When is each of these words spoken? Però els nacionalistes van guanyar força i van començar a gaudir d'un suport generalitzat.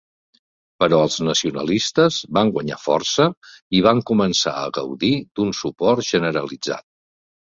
Però 0.83 0.97
els 1.07 1.17
nacionalistes 1.25 2.17
van 2.37 2.51
guanyar 2.57 2.79
força 2.85 3.27
i 3.81 3.83
van 3.89 4.01
començar 4.13 4.55
a 4.63 4.67
gaudir 4.79 5.13
d'un 5.41 5.55
suport 5.61 6.09
generalitzat. 6.13 6.87